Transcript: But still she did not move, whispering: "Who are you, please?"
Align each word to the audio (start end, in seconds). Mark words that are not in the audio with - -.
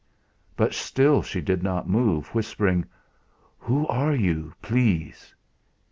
But 0.57 0.73
still 0.73 1.21
she 1.21 1.41
did 1.41 1.61
not 1.61 1.87
move, 1.87 2.29
whispering: 2.33 2.85
"Who 3.59 3.85
are 3.87 4.15
you, 4.15 4.55
please?" 4.63 5.35